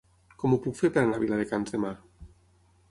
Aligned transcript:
Com 0.43 0.55
ho 0.55 0.57
puc 0.63 0.79
fer 0.79 0.89
per 0.95 1.03
anar 1.03 1.21
a 1.21 1.23
Viladecans 1.25 1.77
demà? 1.77 1.95